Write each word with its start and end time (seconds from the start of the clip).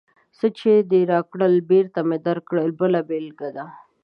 څه 0.37 0.47
چې 0.57 0.71
دې 0.91 1.01
راکړل، 1.13 1.53
بېرته 1.71 1.99
مې 2.07 2.17
درکړل 2.27 2.69
بله 2.79 2.99
بېلګه 3.09 3.49
ده. 3.57 3.65